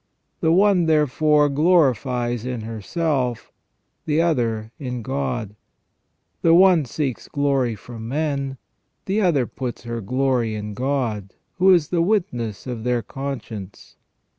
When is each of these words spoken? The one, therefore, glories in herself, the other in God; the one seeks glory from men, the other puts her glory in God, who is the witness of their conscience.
The 0.39 0.51
one, 0.51 0.87
therefore, 0.87 1.47
glories 1.47 2.43
in 2.43 2.61
herself, 2.61 3.51
the 4.07 4.19
other 4.19 4.71
in 4.79 5.03
God; 5.03 5.55
the 6.41 6.55
one 6.55 6.85
seeks 6.85 7.27
glory 7.27 7.75
from 7.75 8.07
men, 8.07 8.57
the 9.05 9.21
other 9.21 9.45
puts 9.45 9.83
her 9.83 10.01
glory 10.01 10.55
in 10.55 10.73
God, 10.73 11.35
who 11.59 11.71
is 11.71 11.89
the 11.89 12.01
witness 12.01 12.65
of 12.65 12.83
their 12.83 13.03
conscience. 13.03 13.95